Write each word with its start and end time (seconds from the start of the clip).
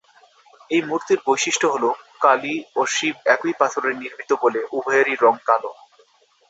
এই 0.71 0.81
মূর্তির 0.87 1.19
বৈশিষ্ট্য 1.27 1.67
হল, 1.73 1.85
কালী 2.21 2.55
ও 2.75 2.91
শিব 2.91 3.15
একই 3.33 3.53
পাথরে 3.59 3.89
নির্মিত 4.01 4.31
বলে 4.43 4.59
উভয়েরই 4.77 5.15
রং 5.23 5.33
কালো। 5.47 5.71